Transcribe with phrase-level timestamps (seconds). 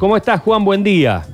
[0.00, 0.64] ¿Cómo estás, Juan?
[0.64, 1.24] Buen día.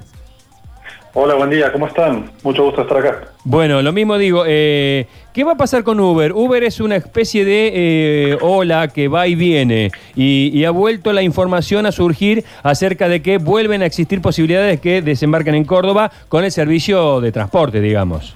[1.14, 2.32] Hola, buen día, ¿cómo están?
[2.42, 3.28] Mucho gusto estar acá.
[3.44, 6.32] Bueno, lo mismo digo, eh, ¿qué va a pasar con Uber?
[6.32, 11.12] Uber es una especie de eh, ola que va y viene y, y ha vuelto
[11.12, 16.10] la información a surgir acerca de que vuelven a existir posibilidades que desembarquen en Córdoba
[16.28, 18.34] con el servicio de transporte, digamos.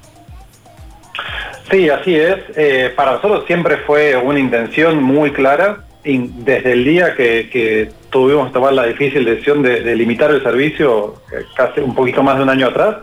[1.73, 2.37] Sí, así es.
[2.57, 8.49] Eh, para nosotros siempre fue una intención muy clara desde el día que, que tuvimos
[8.49, 12.37] que tomar la difícil decisión de, de limitar el servicio, eh, casi un poquito más
[12.37, 12.97] de un año atrás,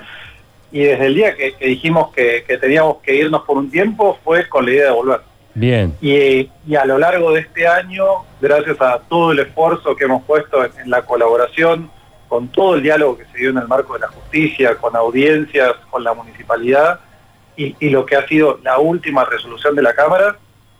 [0.72, 4.20] y desde el día que, que dijimos que, que teníamos que irnos por un tiempo
[4.24, 5.22] fue con la idea de volver.
[5.54, 5.96] Bien.
[6.02, 8.04] Y, y a lo largo de este año,
[8.42, 11.90] gracias a todo el esfuerzo que hemos puesto en, en la colaboración,
[12.28, 15.74] con todo el diálogo que se dio en el marco de la justicia, con audiencias,
[15.90, 17.00] con la municipalidad,
[17.56, 20.36] y, y lo que ha sido la última resolución de la Cámara,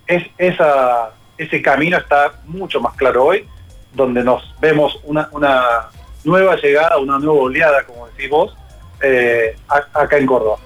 [0.06, 3.48] es esa, ese camino está mucho más claro hoy,
[3.94, 5.90] donde nos vemos una, una
[6.24, 8.56] nueva llegada, una nueva oleada, como decís vos,
[9.02, 9.56] eh,
[9.94, 10.58] acá en Córdoba.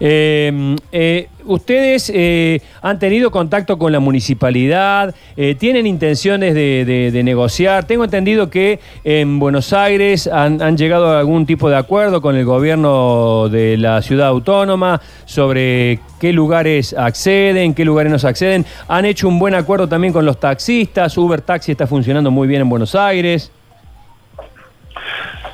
[0.00, 5.14] Eh, eh, ¿Ustedes eh, han tenido contacto con la municipalidad?
[5.36, 7.84] Eh, ¿Tienen intenciones de, negociar?
[7.86, 12.44] Tengo entendido que en Buenos Aires han llegado a algún tipo de acuerdo con el
[12.44, 18.66] gobierno de la ciudad autónoma sobre qué lugares acceden, qué lugares no acceden.
[18.88, 21.16] Han hecho un buen acuerdo también con los taxistas.
[21.16, 23.52] Uber Taxi está funcionando muy bien en Buenos Aires.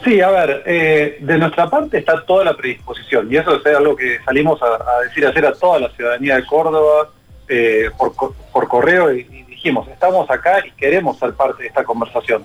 [0.05, 3.95] Sí, a ver, eh, de nuestra parte está toda la predisposición y eso es algo
[3.95, 7.09] que salimos a, a decir ayer a toda la ciudadanía de Córdoba
[7.48, 8.12] eh, por,
[8.53, 12.44] por correo y, y dijimos, estamos acá y queremos ser parte de esta conversación.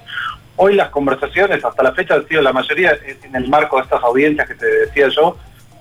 [0.56, 4.04] Hoy las conversaciones hasta la fecha han sido la mayoría en el marco de estas
[4.04, 5.36] audiencias que te decía yo,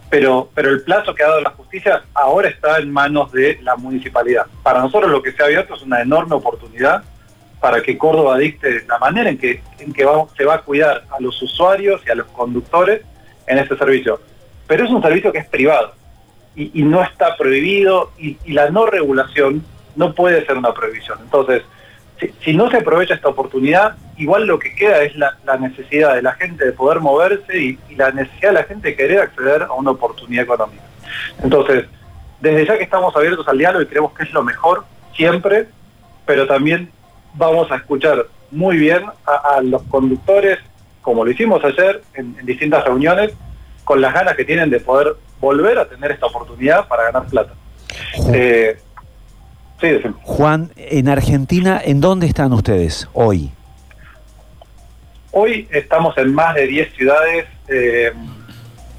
[0.08, 3.76] pero, pero el plazo que ha dado la justicia ahora está en manos de la
[3.76, 4.46] municipalidad.
[4.62, 7.02] Para nosotros lo que se ha abierto es una enorme oportunidad
[7.66, 11.20] para que Córdoba dicte la manera en que, en que se va a cuidar a
[11.20, 13.02] los usuarios y a los conductores
[13.44, 14.20] en este servicio.
[14.68, 15.92] Pero es un servicio que es privado
[16.54, 19.64] y, no está prohibido y, la no regulación
[19.96, 21.18] no puede ser una prohibición.
[21.24, 21.64] Entonces,
[22.44, 26.22] si, no se aprovecha esta oportunidad, igual lo que queda es la, la necesidad de
[26.22, 29.64] la gente de poder moverse y, y la necesidad de la gente de querer acceder
[29.64, 30.84] a una oportunidad económica.
[31.42, 31.86] Entonces,
[32.40, 34.84] desde ya que estamos abiertos al diálogo y creemos que es lo mejor
[35.16, 35.66] siempre,
[36.26, 36.92] pero también
[37.36, 40.58] vamos a escuchar muy bien a, a los conductores,
[41.02, 43.32] como lo hicimos ayer en, en distintas reuniones,
[43.84, 47.54] con las ganas que tienen de poder volver a tener esta oportunidad para ganar plata.
[48.32, 48.76] Eh,
[49.80, 50.14] sí, decime.
[50.22, 53.52] Juan, en Argentina, ¿en dónde están ustedes hoy?
[55.30, 58.12] Hoy estamos en más de 10 ciudades, eh,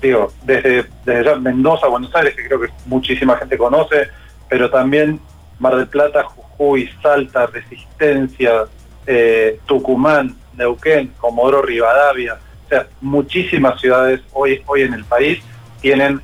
[0.02, 4.08] digo, desde, desde ya Mendoza, Buenos Aires, que creo que muchísima gente conoce,
[4.48, 5.20] pero también
[5.60, 8.66] Mar del Plata, Jujuy, Salta, Resistencia,
[9.06, 15.40] eh, Tucumán, Neuquén, Comodoro Rivadavia, o sea, muchísimas ciudades hoy, hoy en el país
[15.82, 16.22] tienen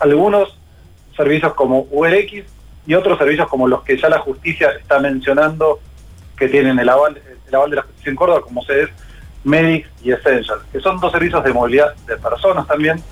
[0.00, 0.58] algunos
[1.16, 2.44] servicios como URX
[2.86, 5.80] y otros servicios como los que ya la justicia está mencionando
[6.36, 8.90] que tienen el aval, el aval de la justicia en Córdoba, como se es
[9.44, 13.02] Medix y Essential, que son dos servicios de movilidad de personas también.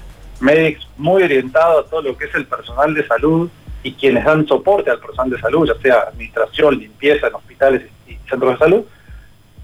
[0.41, 3.49] Medix muy orientado a todo lo que es el personal de salud
[3.85, 8.17] y quienes dan soporte al personal de salud, ya sea administración, limpieza en hospitales y
[8.29, 8.85] centros de salud.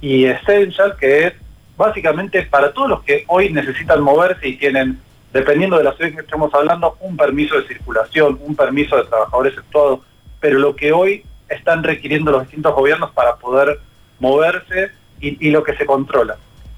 [0.03, 1.33] Y Essential, que es
[1.77, 5.01] básicamente para todos los que hoy necesitan moverse y tienen,
[5.33, 9.55] dependiendo de la ciudad que estemos hablando, un permiso de circulación, un permiso de trabajadores
[9.55, 10.03] efectuado,
[10.39, 13.81] pero lo que hoy están requiriendo los distintos gobiernos para poder
[14.19, 16.37] moverse y, y lo que se controla.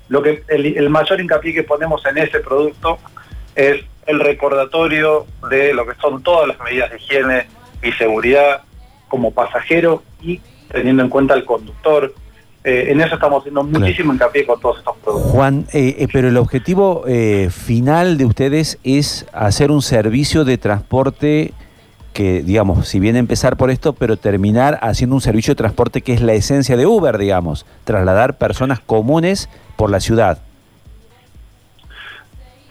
[0.09, 2.99] Lo que el, el mayor hincapié que ponemos en ese producto
[3.55, 7.47] es el recordatorio de lo que son todas las medidas de higiene
[7.83, 8.63] y seguridad
[9.09, 10.41] como pasajero y
[10.71, 12.15] teniendo en cuenta al conductor.
[12.65, 15.33] Eh, en eso estamos haciendo muchísimo hincapié con todos estos productos.
[15.33, 20.59] Juan, eh, eh, pero el objetivo eh, final de ustedes es hacer un servicio de
[20.59, 21.53] transporte
[22.13, 26.13] que, digamos, si bien empezar por esto, pero terminar haciendo un servicio de transporte que
[26.13, 30.39] es la esencia de Uber, digamos, trasladar personas comunes por la ciudad.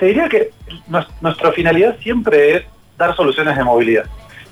[0.01, 0.50] Te diría que
[0.89, 2.63] nues- nuestra finalidad siempre es
[2.98, 4.06] dar soluciones de movilidad.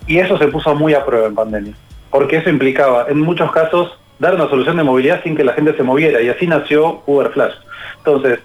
[0.06, 1.74] Y eso se puso muy a prueba en pandemia.
[2.12, 5.76] Porque eso implicaba, en muchos casos, dar una solución de movilidad sin que la gente
[5.76, 6.22] se moviera.
[6.22, 7.56] Y así nació Uber Flash.
[7.98, 8.42] Entonces,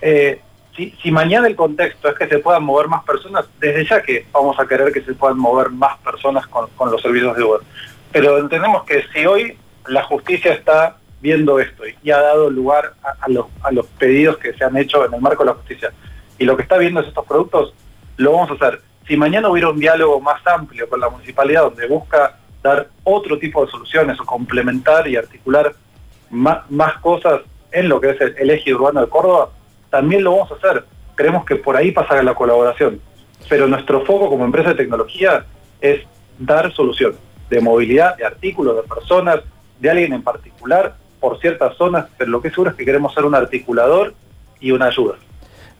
[0.00, 0.42] eh,
[0.76, 4.56] si, mañana el contexto es que se puedan mover más personas, desde ya que vamos
[4.60, 7.62] a querer que se puedan mover más personas con, los servicios de Uber.
[8.12, 9.58] Pero entendemos que si hoy
[9.88, 14.76] la justicia está viendo esto y, ha dado lugar a los pedidos que se han
[14.76, 15.90] hecho en el marco de la justicia,
[16.38, 17.74] y lo que está viendo es estos productos,
[18.16, 18.80] lo vamos a hacer.
[19.06, 23.64] Si mañana hubiera un diálogo más amplio con la municipalidad donde busca dar otro tipo
[23.64, 25.74] de soluciones o complementar y articular
[26.30, 29.50] más, cosas en lo que es el, el eje urbano de Córdoba,
[29.90, 30.84] también lo vamos a hacer.
[31.14, 33.00] Creemos que por ahí pasa la colaboración.
[33.48, 35.44] Pero nuestro foco como empresa de tecnología
[35.80, 36.00] es
[36.38, 37.18] dar soluciones
[37.50, 39.40] de movilidad, de artículos, de personas,
[39.78, 43.14] de alguien en particular, por ciertas zonas, pero lo que es seguro es que queremos
[43.14, 44.14] ser un articulador
[44.60, 45.16] y una ayuda.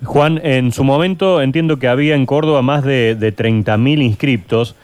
[0.02, 4.74] Juan, en su momento entiendo que había en Córdoba más de, de 30.000 inscriptos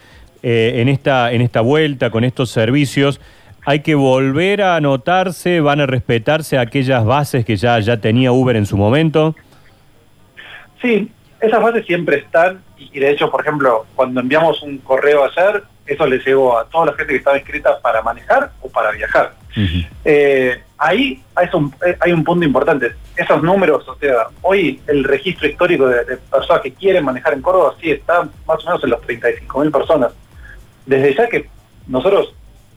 [0.42, 3.20] eh, en, esta, en esta vuelta con estos servicios.
[3.66, 5.60] ¿Hay que volver a anotarse?
[5.60, 9.36] ¿Van a respetarse aquellas bases que ya, ya tenía Uber en su momento?
[10.80, 11.10] Sí,
[11.40, 12.60] esas bases siempre están
[12.92, 16.86] y, de hecho, por ejemplo, cuando enviamos un correo ayer, eso le llegó a toda
[16.86, 19.34] la gente que estaba inscrita para manejar o para viajar.
[20.04, 22.94] Eh, ahí hay un, eh, hay un punto importante.
[23.16, 27.74] Esos números, o sea, hoy el registro histórico de, personas que quieren manejar en Córdoba
[27.80, 30.12] sí está más o menos en los 35 mil personas.
[30.86, 31.48] Desde ya que
[31.86, 32.34] nosotros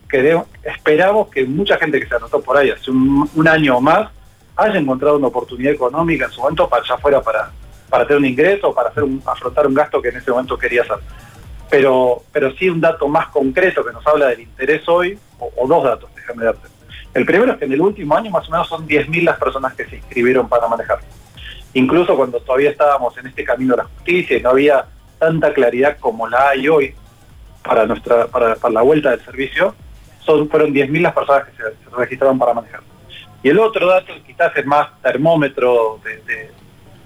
[0.09, 3.81] queremos, esperamos que mucha gente que se anotó por ahí hace un, un año o
[3.81, 4.09] más
[4.55, 7.51] haya encontrado una oportunidad económica en su momento para allá afuera para
[7.93, 10.97] para tener un ingreso, para hacer afrontar un gasto que en ese momento quería hacer.
[11.69, 15.83] Pero, pero sí un dato más concreto que nos habla del interés hoy, o, dos
[15.83, 16.69] datos, déjame darte.
[17.13, 19.75] El primero es que en el último año más o menos son 10.000 las personas
[19.75, 21.01] que se inscribieron para manejar.
[21.75, 24.85] Incluso cuando todavía estábamos en este camino de la justicia y no había
[25.19, 26.95] tanta claridad como la hay hoy
[27.63, 29.75] para nuestra para, la vuelta del servicio,
[30.25, 32.81] son, fueron 10.000 las personas que se, registraron para manejar.
[33.43, 36.62] Y el otro dato, quizás es más termómetro de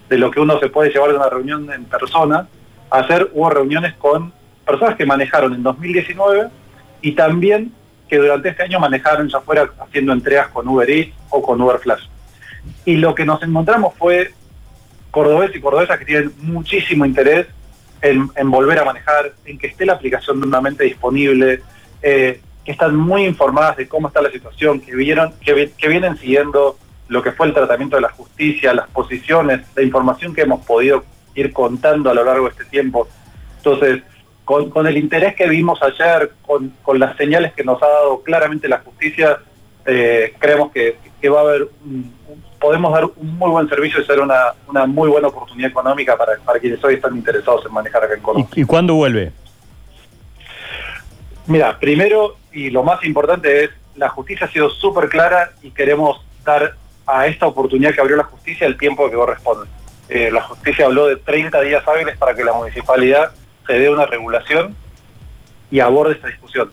[0.10, 2.48] lo que uno se puede llevar de una reunión en persona,
[2.90, 4.32] hacer hubo reuniones con
[4.66, 6.48] personas que manejaron en 2019
[7.02, 7.74] y también
[8.08, 11.80] que durante este año manejaron ya fuera haciendo entregas con Uber Eats o con Uber
[11.80, 12.06] Flash.
[12.86, 14.32] Y lo que nos encontramos fue
[15.12, 17.48] cordobeses y cordobesas que tienen muchísimo interés
[18.02, 21.62] en, volver a manejar, en que esté la aplicación nuevamente disponible,
[22.02, 26.78] eh, que están muy informadas de cómo está la situación, que, vieron, que vienen siguiendo
[27.08, 31.04] lo que fue el tratamiento de la justicia, las posiciones, la información que hemos podido
[31.36, 33.08] ir contando a lo largo de este tiempo.
[33.58, 34.04] Entonces,
[34.44, 38.80] con, el interés que vimos ayer, con, las señales que nos ha dado claramente la
[38.80, 39.40] justicia,
[39.86, 40.98] eh, creemos que,
[41.30, 41.68] va a haber,
[42.60, 46.38] podemos dar un muy buen servicio y ser una, una muy buena oportunidad económica para,
[46.46, 48.50] para quienes hoy están interesados en manejar acá en Colombia.
[48.56, 49.32] ¿Y, ¿Y cuándo vuelve?
[51.48, 56.24] Mira, primero y lo más importante es, la justicia ha sido súper clara y queremos
[56.44, 56.76] dar
[57.08, 59.68] a esta oportunidad que abrió la justicia el tiempo que corresponde.
[60.10, 63.32] Eh, la justicia habló de 30 días hábiles para que la municipalidad
[63.66, 64.76] se dé una regulación
[65.72, 66.72] y aborde esta discusión.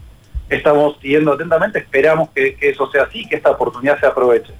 [0.48, 4.52] Estamos siguiendo atentamente, esperamos que, eso sea así, que esta oportunidad se aproveche.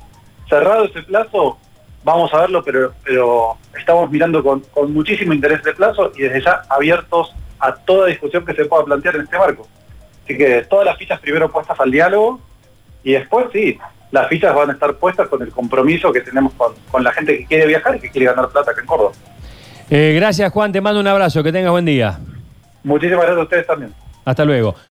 [0.48, 1.58] Cerrado ese plazo,
[2.02, 6.42] vamos a verlo, pero, pero estamos mirando con, con muchísimo interés de plazo y desde
[6.42, 9.66] ya abiertos a toda discusión que se pueda plantear en este marco.
[10.24, 12.40] Así que todas las fichas primero puestas al diálogo
[13.02, 13.78] y después sí,
[14.14, 17.46] las fichas van a estar puestas con el compromiso que tenemos con, la gente que
[17.46, 19.10] quiere viajar y que quiere ganar plata acá en Córdoba.
[19.90, 22.20] Eh, gracias Juan, te mando un abrazo, que tengas buen día.
[22.84, 23.92] Muchísimas gracias a ustedes también.
[24.24, 24.76] Hasta luego.